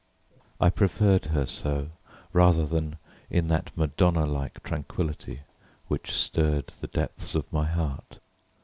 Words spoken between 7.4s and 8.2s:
my heart.